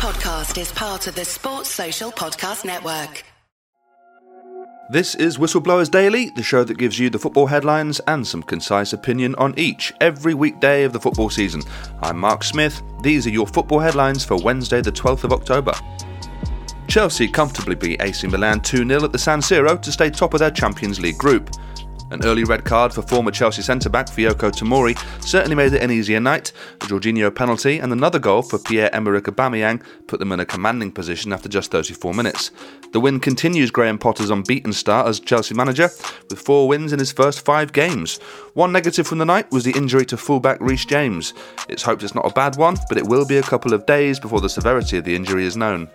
podcast 0.00 0.58
is 0.58 0.72
part 0.72 1.06
of 1.08 1.14
the 1.14 1.26
Sports 1.26 1.68
Social 1.68 2.10
Podcast 2.10 2.64
Network. 2.64 3.22
This 4.90 5.14
is 5.14 5.36
Whistleblowers 5.36 5.90
Daily, 5.90 6.30
the 6.36 6.42
show 6.42 6.64
that 6.64 6.78
gives 6.78 6.98
you 6.98 7.10
the 7.10 7.18
football 7.18 7.46
headlines 7.46 8.00
and 8.06 8.26
some 8.26 8.42
concise 8.42 8.94
opinion 8.94 9.34
on 9.34 9.52
each, 9.58 9.92
every 10.00 10.32
weekday 10.32 10.84
of 10.84 10.94
the 10.94 11.00
football 11.00 11.28
season. 11.28 11.62
I'm 12.00 12.16
Mark 12.16 12.44
Smith. 12.44 12.80
These 13.02 13.26
are 13.26 13.30
your 13.30 13.46
football 13.46 13.78
headlines 13.78 14.24
for 14.24 14.38
Wednesday, 14.38 14.80
the 14.80 14.90
12th 14.90 15.24
of 15.24 15.34
October. 15.34 15.74
Chelsea 16.88 17.28
comfortably 17.28 17.74
beat 17.74 18.00
AC 18.00 18.26
Milan 18.26 18.62
2 18.62 18.88
0 18.88 19.04
at 19.04 19.12
the 19.12 19.18
San 19.18 19.40
Siro 19.40 19.78
to 19.82 19.92
stay 19.92 20.08
top 20.08 20.32
of 20.32 20.40
their 20.40 20.50
Champions 20.50 20.98
League 20.98 21.18
group. 21.18 21.50
An 22.10 22.24
early 22.24 22.42
red 22.42 22.64
card 22.64 22.92
for 22.92 23.02
former 23.02 23.30
Chelsea 23.30 23.62
centre 23.62 23.88
back 23.88 24.06
Fikayo 24.06 24.50
Tomori 24.50 24.98
certainly 25.24 25.54
made 25.54 25.72
it 25.72 25.82
an 25.82 25.92
easier 25.92 26.18
night. 26.18 26.52
A 26.80 26.86
Jorginho 26.86 27.32
penalty 27.32 27.78
and 27.78 27.92
another 27.92 28.18
goal 28.18 28.42
for 28.42 28.58
Pierre 28.58 28.92
Emerick 28.92 29.24
Aubameyang 29.24 29.80
put 30.08 30.18
them 30.18 30.32
in 30.32 30.40
a 30.40 30.44
commanding 30.44 30.90
position 30.90 31.32
after 31.32 31.48
just 31.48 31.70
34 31.70 32.12
minutes. 32.12 32.50
The 32.92 32.98
win 32.98 33.20
continues 33.20 33.70
Graham 33.70 33.96
Potter's 33.96 34.30
unbeaten 34.30 34.72
start 34.72 35.06
as 35.06 35.20
Chelsea 35.20 35.54
manager, 35.54 35.88
with 36.28 36.40
four 36.40 36.66
wins 36.66 36.92
in 36.92 36.98
his 36.98 37.12
first 37.12 37.44
five 37.44 37.72
games. 37.72 38.18
One 38.54 38.72
negative 38.72 39.06
from 39.06 39.18
the 39.18 39.24
night 39.24 39.48
was 39.52 39.62
the 39.62 39.76
injury 39.76 40.04
to 40.06 40.16
fullback 40.16 40.60
Reece 40.60 40.86
James. 40.86 41.32
It's 41.68 41.84
hoped 41.84 42.02
it's 42.02 42.14
not 42.14 42.26
a 42.26 42.34
bad 42.34 42.56
one, 42.56 42.76
but 42.88 42.98
it 42.98 43.06
will 43.06 43.24
be 43.24 43.38
a 43.38 43.42
couple 43.42 43.72
of 43.72 43.86
days 43.86 44.18
before 44.18 44.40
the 44.40 44.48
severity 44.48 44.98
of 44.98 45.04
the 45.04 45.14
injury 45.14 45.44
is 45.46 45.56
known. 45.56 45.88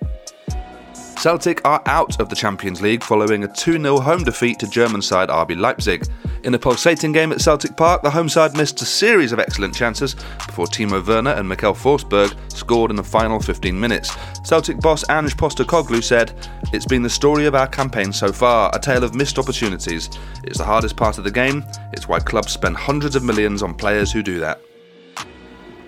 Celtic 1.25 1.59
are 1.65 1.81
out 1.88 2.20
of 2.20 2.29
the 2.29 2.35
Champions 2.35 2.84
League 2.84 3.02
following 3.02 3.43
a 3.43 3.47
2 3.47 3.81
0 3.81 3.99
home 3.99 4.23
defeat 4.23 4.59
to 4.59 4.67
German 4.67 5.02
side 5.02 5.29
RB 5.29 5.59
Leipzig. 5.59 6.05
In 6.43 6.53
a 6.53 6.59
pulsating 6.59 7.13
game 7.13 7.31
at 7.31 7.41
Celtic 7.41 7.75
Park, 7.75 8.03
the 8.03 8.11
home 8.11 8.29
side 8.29 8.55
missed 8.55 8.79
a 8.84 8.85
series 8.85 9.31
of 9.31 9.39
excellent 9.39 9.73
chances 9.73 10.13
before 10.45 10.67
Timo 10.67 11.03
Werner 11.03 11.31
and 11.31 11.49
Michael 11.49 11.73
Forsberg 11.73 12.35
scored 12.51 12.91
in 12.91 12.95
the 12.95 13.03
final 13.03 13.39
15 13.39 13.79
minutes. 13.79 14.15
Celtic 14.43 14.79
boss 14.79 15.03
Ange 15.09 15.35
Postecoglou 15.35 16.03
said, 16.03 16.31
It's 16.71 16.85
been 16.85 17.01
the 17.01 17.09
story 17.09 17.48
of 17.48 17.55
our 17.55 17.67
campaign 17.70 18.13
so 18.13 18.32
far, 18.32 18.70
a 18.76 18.79
tale 18.79 19.04
of 19.04 19.15
missed 19.15 19.39
opportunities. 19.39 20.12
It's 20.43 20.60
the 20.60 20.63
hardest 20.63 20.95
part 20.95 21.17
of 21.17 21.23
the 21.23 21.32
game, 21.32 21.65
it's 21.91 22.07
why 22.07 22.20
clubs 22.20 22.51
spend 22.51 22.77
hundreds 22.77 23.15
of 23.15 23.23
millions 23.23 23.63
on 23.63 23.73
players 23.73 24.12
who 24.12 24.21
do 24.21 24.39
that. 24.41 24.62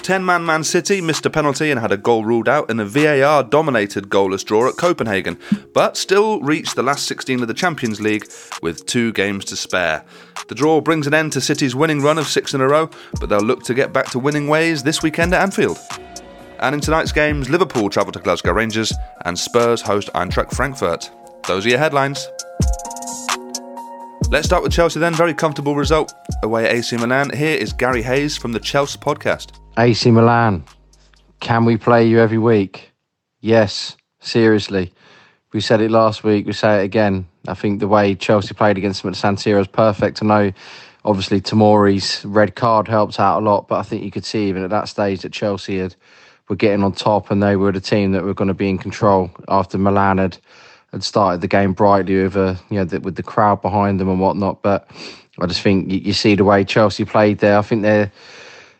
10 0.07 0.23
man 0.23 0.45
Man 0.45 0.63
City 0.63 1.01
missed 1.01 1.25
a 1.25 1.29
penalty 1.29 1.69
and 1.69 1.81
had 1.81 1.91
a 1.91 1.97
goal 1.97 2.23
ruled 2.23 2.47
out 2.47 2.69
in 2.69 2.79
a 2.79 2.85
VAR 2.85 3.43
dominated 3.43 4.07
goalless 4.07 4.41
draw 4.41 4.69
at 4.69 4.77
Copenhagen, 4.77 5.37
but 5.73 5.97
still 5.97 6.39
reached 6.39 6.77
the 6.77 6.81
last 6.81 7.07
16 7.07 7.41
of 7.41 7.49
the 7.49 7.53
Champions 7.53 7.99
League 7.99 8.25
with 8.61 8.85
two 8.85 9.11
games 9.11 9.43
to 9.43 9.57
spare. 9.57 10.05
The 10.47 10.55
draw 10.55 10.79
brings 10.79 11.07
an 11.07 11.13
end 11.13 11.33
to 11.33 11.41
City's 11.41 11.75
winning 11.75 12.01
run 12.01 12.17
of 12.17 12.25
six 12.25 12.53
in 12.53 12.61
a 12.61 12.67
row, 12.69 12.89
but 13.19 13.27
they'll 13.27 13.41
look 13.41 13.63
to 13.63 13.73
get 13.73 13.91
back 13.91 14.09
to 14.11 14.19
winning 14.19 14.47
ways 14.47 14.81
this 14.81 15.03
weekend 15.03 15.33
at 15.33 15.41
Anfield. 15.41 15.77
And 16.59 16.73
in 16.73 16.79
tonight's 16.79 17.11
games, 17.11 17.49
Liverpool 17.49 17.89
travel 17.89 18.13
to 18.13 18.19
Glasgow 18.19 18.53
Rangers 18.53 18.93
and 19.25 19.37
Spurs 19.37 19.81
host 19.81 20.09
Eintracht 20.15 20.55
Frankfurt. 20.55 21.11
Those 21.47 21.65
are 21.65 21.69
your 21.69 21.79
headlines. 21.79 22.29
Let's 24.29 24.45
start 24.45 24.61
with 24.61 24.73
Chelsea 24.73 24.99
then. 24.99 25.13
Very 25.13 25.33
comfortable 25.33 25.73
result 25.75 26.13
away 26.43 26.65
at 26.65 26.75
AC 26.75 26.97
Milan. 26.97 27.29
Here 27.29 27.55
is 27.55 27.71
Gary 27.71 28.01
Hayes 28.01 28.35
from 28.35 28.51
the 28.51 28.59
Chelsea 28.59 28.99
podcast. 28.99 29.57
AC 29.77 30.11
Milan, 30.11 30.65
can 31.39 31.63
we 31.63 31.77
play 31.77 32.05
you 32.05 32.19
every 32.19 32.37
week? 32.37 32.91
Yes, 33.39 33.95
seriously. 34.19 34.91
We 35.53 35.61
said 35.61 35.79
it 35.79 35.91
last 35.91 36.25
week, 36.25 36.45
we 36.45 36.51
say 36.51 36.81
it 36.81 36.83
again. 36.83 37.25
I 37.47 37.53
think 37.53 37.79
the 37.79 37.87
way 37.87 38.15
Chelsea 38.15 38.53
played 38.53 38.77
against 38.77 39.01
them 39.01 39.11
at 39.11 39.15
San 39.15 39.37
Siro 39.37 39.61
is 39.61 39.67
perfect. 39.67 40.21
I 40.21 40.25
know, 40.25 40.51
obviously, 41.05 41.39
Tomori's 41.39 42.25
red 42.25 42.53
card 42.53 42.89
helped 42.89 43.21
out 43.21 43.39
a 43.39 43.45
lot, 43.45 43.69
but 43.69 43.79
I 43.79 43.83
think 43.83 44.03
you 44.03 44.11
could 44.11 44.25
see 44.25 44.49
even 44.49 44.61
at 44.61 44.71
that 44.71 44.89
stage 44.89 45.21
that 45.21 45.31
Chelsea 45.31 45.79
had, 45.79 45.95
were 46.49 46.57
getting 46.57 46.83
on 46.83 46.91
top 46.91 47.31
and 47.31 47.41
they 47.41 47.55
were 47.55 47.71
the 47.71 47.79
team 47.79 48.11
that 48.11 48.25
were 48.25 48.33
going 48.33 48.49
to 48.49 48.53
be 48.53 48.69
in 48.69 48.77
control 48.77 49.31
after 49.47 49.77
Milan 49.77 50.17
had, 50.17 50.37
had 50.91 51.03
started 51.03 51.41
the 51.41 51.47
game 51.47 51.73
brightly 51.73 52.23
with, 52.23 52.35
a, 52.35 52.59
you 52.69 52.77
know, 52.77 52.85
the, 52.85 52.99
with 52.99 53.15
the 53.15 53.23
crowd 53.23 53.61
behind 53.61 53.99
them 53.99 54.09
and 54.09 54.19
whatnot. 54.19 54.61
But 54.61 54.89
I 55.39 55.45
just 55.45 55.61
think 55.61 55.91
you, 55.91 55.99
you 55.99 56.13
see 56.13 56.35
the 56.35 56.43
way 56.43 56.63
Chelsea 56.63 57.05
played 57.05 57.39
there. 57.39 57.57
I 57.57 57.61
think 57.61 57.81
they're 57.81 58.11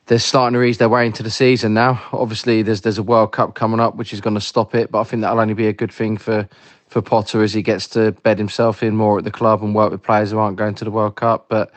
they're 0.08 0.20
starting 0.20 0.58
to 0.58 0.64
ease 0.64 0.78
their 0.78 0.88
way 0.88 1.06
into 1.06 1.22
the 1.22 1.30
season 1.30 1.74
now. 1.74 2.02
Obviously, 2.14 2.62
there's 2.62 2.82
there's 2.82 2.98
a 2.98 3.04
World 3.04 3.34
Cup 3.34 3.56
coming 3.56 3.80
up, 3.80 3.96
which 3.96 4.14
is 4.14 4.22
going 4.22 4.36
to 4.36 4.42
stop 4.42 4.74
it. 4.74 4.90
But 4.90 5.02
I 5.02 5.04
think 5.04 5.22
that'll 5.22 5.40
only 5.40 5.54
be 5.54 5.68
a 5.68 5.74
good 5.74 5.92
thing 5.92 6.18
for 6.18 6.48
for 6.88 7.02
Potter 7.02 7.44
as 7.44 7.54
he 7.54 7.62
gets 7.62 7.88
to 7.90 8.14
bed 8.14 8.38
himself 8.38 8.82
in 8.82 8.96
more 8.96 9.18
at 9.18 9.26
the 9.26 9.32
club 9.32 9.62
and 9.62 9.76
work 9.76 9.92
with 9.92 10.02
players 10.02 10.32
who 10.32 10.38
aren't 10.38 10.56
going 10.56 10.76
to 10.76 10.86
the 10.86 10.92
World 10.92 11.18
Cup. 11.18 11.48
But 11.50 11.74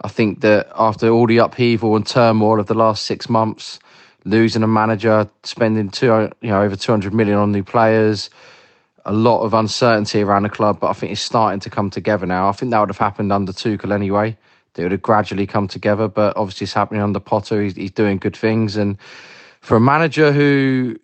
I 0.00 0.08
think 0.08 0.40
that 0.40 0.68
after 0.74 1.08
all 1.08 1.28
the 1.28 1.38
upheaval 1.38 1.94
and 1.94 2.04
turmoil 2.04 2.58
of 2.58 2.66
the 2.66 2.74
last 2.74 3.04
six 3.04 3.28
months, 3.28 3.78
losing 4.24 4.64
a 4.64 4.66
manager, 4.66 5.30
spending 5.44 5.88
two 5.88 6.30
you 6.40 6.50
know 6.50 6.62
over 6.62 6.74
two 6.74 6.92
hundred 6.92 7.14
million 7.14 7.38
on 7.38 7.52
new 7.52 7.62
players. 7.62 8.28
A 9.08 9.12
lot 9.12 9.42
of 9.42 9.54
uncertainty 9.54 10.22
around 10.22 10.42
the 10.42 10.48
club, 10.48 10.80
but 10.80 10.88
I 10.88 10.92
think 10.92 11.12
it's 11.12 11.20
starting 11.20 11.60
to 11.60 11.70
come 11.70 11.90
together 11.90 12.26
now. 12.26 12.48
I 12.48 12.52
think 12.52 12.70
that 12.70 12.80
would 12.80 12.90
have 12.90 12.98
happened 12.98 13.32
under 13.32 13.52
Tuchel 13.52 13.92
anyway 13.92 14.36
they 14.78 14.84
would 14.84 14.92
have 14.92 15.02
gradually 15.02 15.46
come 15.46 15.66
together. 15.66 16.06
But 16.06 16.36
obviously, 16.36 16.64
it's 16.64 16.72
happening 16.72 17.02
under 17.02 17.18
Potter. 17.18 17.60
He's, 17.62 17.74
he's 17.74 17.90
doing 17.90 18.18
good 18.18 18.36
things, 18.36 18.76
and 18.76 18.96
for 19.60 19.76
a 19.76 19.80
manager 19.80 20.32
who 20.32 20.96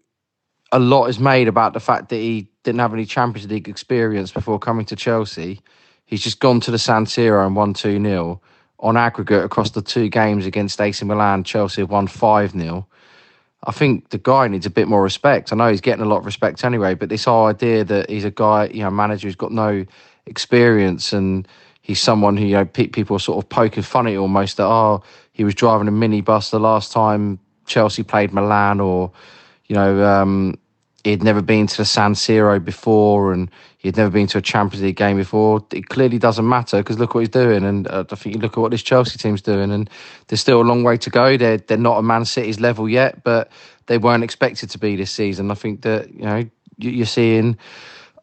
a 0.70 0.78
lot 0.78 1.06
is 1.06 1.18
made 1.18 1.48
about 1.48 1.72
the 1.72 1.80
fact 1.80 2.08
that 2.08 2.16
he 2.16 2.48
didn't 2.62 2.80
have 2.80 2.94
any 2.94 3.04
Champions 3.04 3.50
League 3.50 3.68
experience 3.68 4.30
before 4.30 4.60
coming 4.60 4.86
to 4.86 4.96
Chelsea. 4.96 5.60
He's 6.06 6.22
just 6.22 6.38
gone 6.38 6.60
to 6.60 6.70
the 6.70 6.78
San 6.78 7.04
Siro 7.04 7.44
and 7.44 7.56
won 7.56 7.74
2 7.74 8.00
0. 8.00 8.40
On 8.78 8.96
aggregate, 8.96 9.44
across 9.44 9.70
the 9.70 9.82
two 9.82 10.08
games 10.08 10.46
against 10.46 10.80
AC 10.80 11.04
Milan, 11.04 11.42
Chelsea 11.42 11.82
have 11.82 11.90
won 11.90 12.06
5 12.06 12.52
0. 12.52 12.86
I 13.66 13.72
think 13.72 14.10
the 14.10 14.18
guy 14.18 14.46
needs 14.48 14.66
a 14.66 14.70
bit 14.70 14.88
more 14.88 15.02
respect. 15.02 15.52
I 15.52 15.56
know 15.56 15.70
he's 15.70 15.80
getting 15.80 16.04
a 16.04 16.08
lot 16.08 16.18
of 16.18 16.26
respect 16.26 16.64
anyway, 16.64 16.94
but 16.94 17.08
this 17.08 17.24
whole 17.24 17.46
idea 17.46 17.84
that 17.84 18.10
he's 18.10 18.24
a 18.24 18.30
guy, 18.30 18.66
you 18.66 18.82
know, 18.82 18.90
manager 18.90 19.26
who's 19.26 19.36
got 19.36 19.52
no 19.52 19.86
experience 20.26 21.12
and 21.12 21.48
he's 21.84 22.00
someone 22.00 22.36
who 22.36 22.46
you 22.46 22.54
know 22.54 22.64
people 22.64 23.14
are 23.14 23.20
sort 23.20 23.44
of 23.44 23.48
poking 23.48 23.82
fun 23.82 24.06
at 24.06 24.16
almost 24.16 24.56
that 24.56 24.64
oh 24.64 25.02
he 25.32 25.44
was 25.44 25.54
driving 25.54 25.86
a 25.86 25.92
minibus 25.92 26.50
the 26.50 26.58
last 26.58 26.90
time 26.90 27.38
Chelsea 27.66 28.02
played 28.02 28.32
Milan 28.32 28.80
or 28.80 29.12
you 29.66 29.76
know 29.76 30.02
um, 30.02 30.58
he'd 31.04 31.22
never 31.22 31.42
been 31.42 31.66
to 31.66 31.76
the 31.76 31.84
San 31.84 32.14
Siro 32.14 32.62
before 32.62 33.32
and 33.32 33.50
he'd 33.78 33.96
never 33.96 34.10
been 34.10 34.26
to 34.28 34.38
a 34.38 34.42
Champions 34.42 34.82
League 34.82 34.96
game 34.96 35.18
before. 35.18 35.64
It 35.70 35.88
clearly 35.88 36.18
doesn't 36.18 36.48
matter 36.48 36.78
because 36.78 36.98
look 36.98 37.14
what 37.14 37.20
he's 37.20 37.28
doing, 37.28 37.64
and 37.64 37.86
uh, 37.86 38.04
I 38.10 38.14
think 38.16 38.34
you 38.34 38.40
look 38.40 38.52
at 38.52 38.60
what 38.60 38.70
this 38.70 38.82
Chelsea 38.82 39.18
team's 39.18 39.42
doing, 39.42 39.70
and 39.70 39.88
there's 40.26 40.40
still 40.40 40.60
a 40.60 40.64
long 40.64 40.82
way 40.82 40.96
to 40.96 41.10
go. 41.10 41.36
They're 41.36 41.58
they're 41.58 41.76
not 41.76 41.98
a 41.98 42.02
Man 42.02 42.24
City's 42.24 42.58
level 42.58 42.88
yet, 42.88 43.22
but 43.22 43.52
they 43.86 43.98
weren't 43.98 44.24
expected 44.24 44.70
to 44.70 44.78
be 44.78 44.96
this 44.96 45.10
season. 45.10 45.50
I 45.50 45.54
think 45.54 45.82
that 45.82 46.12
you 46.12 46.22
know 46.22 46.44
you're 46.78 47.06
seeing 47.06 47.58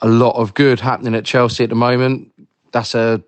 a 0.02 0.08
lot 0.08 0.36
of 0.36 0.56
good 0.56 0.80
happening 0.80 1.16
at 1.16 1.24
Chelsea 1.24 1.64
at 1.64 1.70
the 1.70 1.76
moment. 1.76 2.34
That's 2.72 2.96
a 2.96 3.24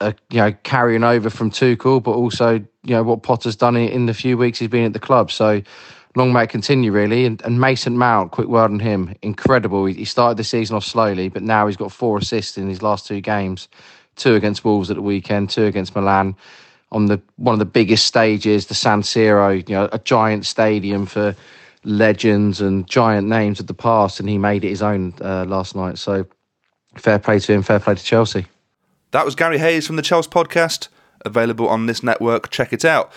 a, 0.00 0.14
you 0.30 0.38
know 0.38 0.52
carrying 0.62 1.04
over 1.04 1.30
from 1.30 1.50
Tuchel, 1.50 2.02
but 2.02 2.12
also 2.12 2.54
you 2.82 2.94
know 2.94 3.02
what 3.02 3.22
Potter's 3.22 3.56
done 3.56 3.76
in 3.76 4.06
the 4.06 4.14
few 4.14 4.36
weeks 4.36 4.58
he's 4.58 4.68
been 4.68 4.84
at 4.84 4.92
the 4.92 5.00
club. 5.00 5.30
So 5.30 5.62
long 6.16 6.32
may 6.32 6.44
it 6.44 6.50
continue, 6.50 6.92
really. 6.92 7.24
And, 7.24 7.40
and 7.42 7.60
Mason 7.60 7.96
Mount, 7.96 8.32
quick 8.32 8.48
word 8.48 8.70
on 8.70 8.80
him, 8.80 9.14
incredible. 9.22 9.86
He, 9.86 9.94
he, 9.94 10.04
started 10.04 10.36
the 10.36 10.44
season 10.44 10.76
off 10.76 10.84
slowly, 10.84 11.28
but 11.28 11.42
now 11.42 11.66
he's 11.66 11.76
got 11.76 11.92
four 11.92 12.18
assists 12.18 12.58
in 12.58 12.68
his 12.68 12.82
last 12.82 13.06
two 13.06 13.20
games: 13.20 13.68
two 14.16 14.34
against 14.34 14.64
Wolves 14.64 14.90
at 14.90 14.96
the 14.96 15.02
weekend, 15.02 15.50
two 15.50 15.66
against 15.66 15.94
Milan 15.94 16.36
on 16.92 17.06
the 17.06 17.20
one 17.36 17.52
of 17.52 17.58
the 17.58 17.64
biggest 17.64 18.06
stages, 18.06 18.66
the 18.66 18.74
San 18.74 19.02
Siro. 19.02 19.56
You 19.68 19.74
know, 19.74 19.88
a 19.92 19.98
giant 19.98 20.46
stadium 20.46 21.06
for 21.06 21.34
legends 21.84 22.60
and 22.60 22.86
giant 22.86 23.28
names 23.28 23.60
of 23.60 23.66
the 23.66 23.74
past, 23.74 24.20
and 24.20 24.28
he 24.28 24.38
made 24.38 24.64
it 24.64 24.70
his 24.70 24.82
own 24.82 25.14
uh, 25.20 25.44
last 25.44 25.74
night. 25.74 25.98
So 25.98 26.26
fair 26.96 27.18
play 27.18 27.38
to 27.38 27.52
him, 27.52 27.62
fair 27.62 27.80
play 27.80 27.94
to 27.94 28.02
Chelsea. 28.02 28.46
That 29.12 29.24
was 29.24 29.34
Gary 29.34 29.58
Hayes 29.58 29.86
from 29.86 29.96
the 29.96 30.02
Chelsea 30.02 30.30
podcast, 30.30 30.88
available 31.24 31.68
on 31.68 31.86
this 31.86 32.02
network. 32.02 32.50
Check 32.50 32.72
it 32.72 32.84
out. 32.84 33.12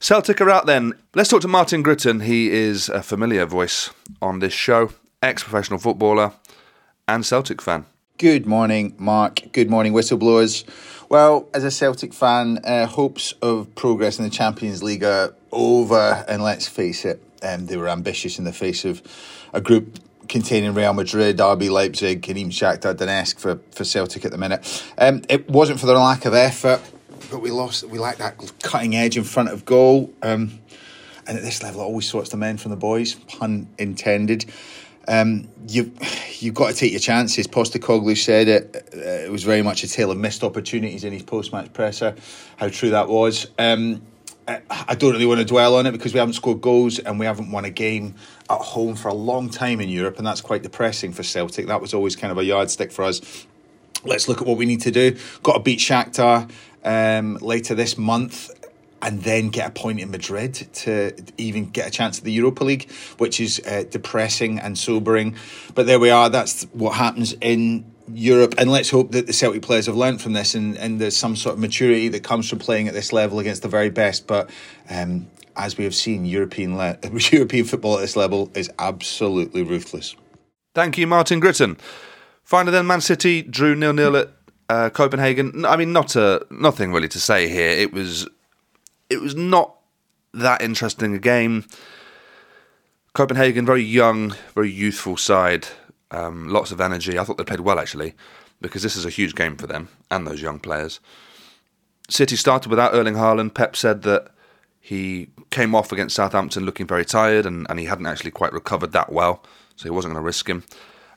Celtic 0.00 0.40
are 0.40 0.50
out 0.50 0.66
then. 0.66 0.92
Let's 1.14 1.30
talk 1.30 1.40
to 1.42 1.48
Martin 1.48 1.82
Gritton. 1.82 2.22
He 2.22 2.50
is 2.50 2.88
a 2.88 3.02
familiar 3.02 3.46
voice 3.46 3.90
on 4.20 4.40
this 4.40 4.52
show, 4.52 4.90
ex 5.22 5.42
professional 5.42 5.78
footballer 5.78 6.32
and 7.08 7.24
Celtic 7.24 7.62
fan. 7.62 7.86
Good 8.18 8.46
morning, 8.46 8.94
Mark. 8.98 9.40
Good 9.52 9.70
morning, 9.70 9.92
whistleblowers. 9.92 10.64
Well, 11.08 11.48
as 11.54 11.64
a 11.64 11.70
Celtic 11.70 12.12
fan, 12.12 12.58
uh, 12.64 12.86
hopes 12.86 13.32
of 13.42 13.74
progress 13.74 14.18
in 14.18 14.24
the 14.24 14.30
Champions 14.30 14.82
League 14.82 15.04
are 15.04 15.34
over, 15.52 16.24
and 16.28 16.42
let's 16.42 16.66
face 16.66 17.04
it, 17.04 17.22
um, 17.42 17.66
they 17.66 17.76
were 17.76 17.88
ambitious 17.88 18.38
in 18.38 18.44
the 18.44 18.52
face 18.52 18.84
of 18.84 19.02
a 19.52 19.60
group 19.60 19.98
containing 20.28 20.74
Real 20.74 20.92
Madrid, 20.92 21.36
RB 21.38 21.70
Leipzig, 21.70 22.28
and 22.28 22.38
even 22.38 22.50
Shakhtar 22.50 22.94
Donetsk 22.94 23.38
for, 23.38 23.60
for 23.70 23.84
Celtic 23.84 24.24
at 24.24 24.32
the 24.32 24.38
minute. 24.38 24.84
Um, 24.98 25.22
it 25.28 25.48
wasn't 25.48 25.78
for 25.78 25.86
their 25.86 25.96
lack 25.96 26.24
of 26.24 26.34
effort, 26.34 26.80
but 27.30 27.40
we 27.40 27.50
lost. 27.50 27.84
We 27.84 27.98
lacked 27.98 28.18
that 28.18 28.36
cutting 28.62 28.94
edge 28.96 29.16
in 29.16 29.24
front 29.24 29.50
of 29.50 29.64
goal. 29.64 30.12
Um, 30.22 30.60
and 31.26 31.36
at 31.36 31.42
this 31.42 31.62
level, 31.62 31.80
it 31.80 31.84
always 31.84 32.08
sorts 32.08 32.30
the 32.30 32.36
men 32.36 32.56
from 32.56 32.70
the 32.70 32.76
boys, 32.76 33.14
pun 33.14 33.68
intended. 33.78 34.44
Um, 35.08 35.48
you 35.68 35.92
you've 36.38 36.54
got 36.54 36.68
to 36.68 36.74
take 36.74 36.92
your 36.92 37.00
chances. 37.00 37.46
Postecoglou 37.46 38.16
said 38.16 38.48
it. 38.48 38.88
Uh, 38.94 39.26
it 39.26 39.30
was 39.30 39.44
very 39.44 39.62
much 39.62 39.84
a 39.84 39.88
tale 39.88 40.10
of 40.10 40.18
missed 40.18 40.42
opportunities 40.42 41.04
in 41.04 41.12
his 41.12 41.22
post 41.22 41.52
match 41.52 41.72
presser. 41.72 42.14
How 42.56 42.68
true 42.68 42.90
that 42.90 43.08
was. 43.08 43.48
Um, 43.58 44.02
I 44.48 44.94
don't 44.94 45.12
really 45.12 45.26
want 45.26 45.40
to 45.40 45.44
dwell 45.44 45.74
on 45.74 45.86
it 45.86 45.92
because 45.92 46.12
we 46.12 46.20
haven't 46.20 46.34
scored 46.34 46.60
goals 46.60 47.00
and 47.00 47.18
we 47.18 47.26
haven't 47.26 47.50
won 47.50 47.64
a 47.64 47.70
game 47.70 48.14
at 48.48 48.60
home 48.60 48.94
for 48.94 49.08
a 49.08 49.14
long 49.14 49.50
time 49.50 49.80
in 49.80 49.88
Europe, 49.88 50.18
and 50.18 50.26
that's 50.26 50.40
quite 50.40 50.62
depressing 50.62 51.12
for 51.12 51.24
Celtic. 51.24 51.66
That 51.66 51.80
was 51.80 51.92
always 51.92 52.14
kind 52.14 52.30
of 52.30 52.38
a 52.38 52.44
yardstick 52.44 52.92
for 52.92 53.02
us. 53.02 53.20
Let's 54.06 54.28
look 54.28 54.40
at 54.40 54.46
what 54.46 54.56
we 54.56 54.66
need 54.66 54.82
to 54.82 54.90
do. 54.90 55.16
Got 55.42 55.54
to 55.54 55.60
beat 55.60 55.78
Shakhtar 55.78 56.50
um, 56.84 57.36
later 57.36 57.74
this 57.74 57.98
month 57.98 58.50
and 59.02 59.22
then 59.22 59.50
get 59.50 59.68
a 59.68 59.70
point 59.70 60.00
in 60.00 60.10
Madrid 60.10 60.54
to 60.54 61.12
even 61.36 61.70
get 61.70 61.86
a 61.86 61.90
chance 61.90 62.18
at 62.18 62.24
the 62.24 62.32
Europa 62.32 62.64
League, 62.64 62.90
which 63.18 63.40
is 63.40 63.60
uh, 63.66 63.84
depressing 63.90 64.58
and 64.58 64.78
sobering. 64.78 65.36
But 65.74 65.86
there 65.86 66.00
we 66.00 66.10
are. 66.10 66.30
That's 66.30 66.64
what 66.72 66.94
happens 66.94 67.34
in 67.40 67.84
Europe, 68.08 68.54
and 68.58 68.70
let's 68.70 68.90
hope 68.90 69.12
that 69.12 69.26
the 69.26 69.32
Celtic 69.32 69.62
players 69.62 69.86
have 69.86 69.96
learned 69.96 70.22
from 70.22 70.32
this, 70.32 70.54
and, 70.54 70.76
and 70.78 71.00
there's 71.00 71.16
some 71.16 71.36
sort 71.36 71.54
of 71.54 71.60
maturity 71.60 72.08
that 72.08 72.22
comes 72.22 72.48
from 72.48 72.58
playing 72.58 72.88
at 72.88 72.94
this 72.94 73.12
level 73.12 73.38
against 73.38 73.62
the 73.62 73.68
very 73.68 73.90
best. 73.90 74.26
But 74.26 74.50
um, 74.88 75.26
as 75.56 75.76
we 75.76 75.84
have 75.84 75.94
seen, 75.94 76.24
European 76.24 76.76
le- 76.76 76.98
European 77.32 77.64
football 77.64 77.96
at 77.96 78.00
this 78.00 78.16
level 78.16 78.50
is 78.54 78.70
absolutely 78.78 79.62
ruthless. 79.62 80.14
Thank 80.74 80.98
you, 80.98 81.06
Martin 81.06 81.40
Gritton. 81.40 81.78
Finally, 82.46 82.70
then, 82.70 82.86
Man 82.86 83.00
City 83.00 83.42
drew 83.42 83.74
nil 83.74 83.92
nil 83.92 84.16
at 84.16 84.30
uh, 84.68 84.88
Copenhagen. 84.88 85.64
I 85.64 85.76
mean, 85.76 85.92
not 85.92 86.14
a 86.14 86.46
nothing 86.48 86.92
really 86.92 87.08
to 87.08 87.18
say 87.18 87.48
here. 87.48 87.70
It 87.70 87.92
was 87.92 88.28
it 89.10 89.20
was 89.20 89.34
not 89.34 89.74
that 90.32 90.62
interesting 90.62 91.12
a 91.12 91.18
game. 91.18 91.64
Copenhagen, 93.14 93.66
very 93.66 93.82
young, 93.82 94.36
very 94.54 94.70
youthful 94.70 95.16
side, 95.16 95.66
um, 96.12 96.48
lots 96.48 96.70
of 96.70 96.80
energy. 96.80 97.18
I 97.18 97.24
thought 97.24 97.36
they 97.36 97.42
played 97.42 97.60
well 97.60 97.80
actually, 97.80 98.14
because 98.60 98.84
this 98.84 98.94
is 98.94 99.04
a 99.04 99.10
huge 99.10 99.34
game 99.34 99.56
for 99.56 99.66
them 99.66 99.88
and 100.08 100.24
those 100.24 100.40
young 100.40 100.60
players. 100.60 101.00
City 102.08 102.36
started 102.36 102.70
without 102.70 102.94
Erling 102.94 103.14
Haaland. 103.14 103.54
Pep 103.54 103.74
said 103.74 104.02
that 104.02 104.28
he 104.78 105.30
came 105.50 105.74
off 105.74 105.90
against 105.90 106.14
Southampton 106.14 106.64
looking 106.64 106.86
very 106.86 107.04
tired 107.04 107.44
and, 107.44 107.66
and 107.68 107.80
he 107.80 107.86
hadn't 107.86 108.06
actually 108.06 108.30
quite 108.30 108.52
recovered 108.52 108.92
that 108.92 109.10
well, 109.10 109.42
so 109.74 109.82
he 109.82 109.90
wasn't 109.90 110.14
going 110.14 110.22
to 110.22 110.24
risk 110.24 110.48
him. 110.48 110.62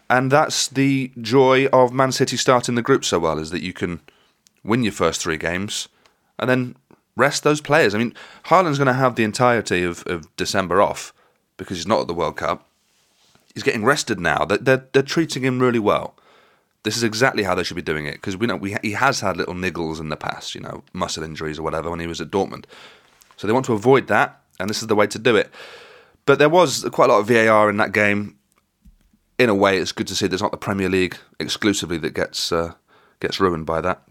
And 0.09 0.31
that's 0.31 0.67
the 0.67 1.11
joy 1.21 1.67
of 1.67 1.93
Man 1.93 2.11
City 2.11 2.35
starting 2.35 2.75
the 2.75 2.81
group 2.81 3.05
so 3.05 3.19
well, 3.19 3.37
is 3.37 3.51
that 3.51 3.61
you 3.61 3.73
can 3.73 4.01
win 4.63 4.83
your 4.83 4.91
first 4.91 5.21
three 5.21 5.37
games 5.37 5.87
and 6.39 6.49
then 6.49 6.75
rest 7.15 7.43
those 7.43 7.61
players. 7.61 7.93
I 7.93 7.99
mean, 7.99 8.13
Haaland's 8.45 8.77
going 8.77 8.87
to 8.87 8.93
have 8.93 9.15
the 9.15 9.23
entirety 9.23 9.83
of, 9.83 10.03
of 10.07 10.35
December 10.35 10.81
off 10.81 11.13
because 11.57 11.77
he's 11.77 11.87
not 11.87 12.01
at 12.01 12.07
the 12.07 12.13
World 12.13 12.37
Cup. 12.37 12.65
He's 13.53 13.63
getting 13.63 13.85
rested 13.85 14.19
now. 14.19 14.45
They're, 14.45 14.57
they're, 14.57 14.85
they're 14.93 15.03
treating 15.03 15.43
him 15.43 15.59
really 15.59 15.79
well. 15.79 16.15
This 16.83 16.95
is 16.95 17.03
exactly 17.03 17.43
how 17.43 17.55
they 17.55 17.63
should 17.63 17.75
be 17.75 17.81
doing 17.81 18.05
it 18.05 18.13
because 18.13 18.37
we 18.37 18.47
know 18.47 18.55
we, 18.55 18.77
he 18.81 18.93
has 18.93 19.19
had 19.19 19.35
little 19.35 19.53
niggles 19.53 19.99
in 19.99 20.09
the 20.09 20.15
past, 20.15 20.55
you 20.55 20.61
know, 20.61 20.83
muscle 20.93 21.23
injuries 21.23 21.59
or 21.59 21.63
whatever 21.63 21.89
when 21.89 21.99
he 21.99 22.07
was 22.07 22.21
at 22.21 22.31
Dortmund. 22.31 22.65
So 23.35 23.47
they 23.47 23.53
want 23.53 23.65
to 23.65 23.73
avoid 23.73 24.07
that, 24.07 24.41
and 24.59 24.69
this 24.69 24.81
is 24.81 24.87
the 24.87 24.95
way 24.95 25.07
to 25.07 25.19
do 25.19 25.35
it. 25.35 25.51
But 26.25 26.39
there 26.39 26.49
was 26.49 26.85
quite 26.91 27.09
a 27.09 27.13
lot 27.13 27.19
of 27.19 27.27
VAR 27.27 27.69
in 27.69 27.77
that 27.77 27.91
game. 27.91 28.38
In 29.39 29.49
a 29.49 29.55
way, 29.55 29.77
it's 29.77 29.93
good 29.93 30.05
to 30.07 30.15
see 30.15 30.27
there's 30.27 30.41
not 30.41 30.51
the 30.51 30.57
Premier 30.57 30.89
League 30.89 31.17
exclusively 31.39 31.97
that 31.99 32.13
gets 32.13 32.51
uh, 32.51 32.73
gets 33.21 33.39
ruined 33.39 33.65
by 33.65 33.79
that. 33.81 34.03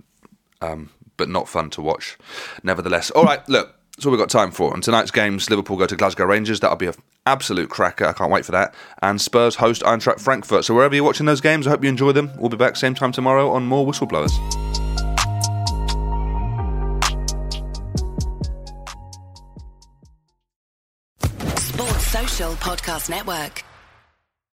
Um, 0.60 0.90
but 1.18 1.28
not 1.28 1.48
fun 1.48 1.68
to 1.70 1.82
watch, 1.82 2.16
nevertheless. 2.62 3.10
All 3.10 3.24
right, 3.24 3.46
look, 3.48 3.74
that's 3.94 4.06
all 4.06 4.12
we've 4.12 4.20
got 4.20 4.30
time 4.30 4.50
for. 4.52 4.72
And 4.72 4.82
tonight's 4.82 5.10
games, 5.10 5.50
Liverpool 5.50 5.76
go 5.76 5.86
to 5.86 5.96
Glasgow 5.96 6.24
Rangers. 6.24 6.60
That'll 6.60 6.76
be 6.76 6.86
an 6.86 6.94
absolute 7.26 7.68
cracker. 7.68 8.06
I 8.06 8.12
can't 8.12 8.30
wait 8.30 8.46
for 8.46 8.52
that. 8.52 8.74
And 9.02 9.20
Spurs 9.20 9.56
host 9.56 9.82
Eintracht 9.82 10.20
Frankfurt. 10.20 10.64
So 10.64 10.74
wherever 10.74 10.94
you're 10.94 11.04
watching 11.04 11.26
those 11.26 11.40
games, 11.40 11.66
I 11.66 11.70
hope 11.70 11.82
you 11.82 11.90
enjoy 11.90 12.12
them. 12.12 12.30
We'll 12.38 12.48
be 12.48 12.56
back 12.56 12.76
same 12.76 12.94
time 12.94 13.12
tomorrow 13.12 13.50
on 13.50 13.66
more 13.66 13.86
Whistleblowers. 13.86 14.30
Sports 21.58 22.06
Social 22.06 22.52
Podcast 22.54 23.10
Network. 23.10 23.64